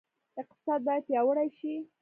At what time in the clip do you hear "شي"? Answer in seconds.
1.57-1.73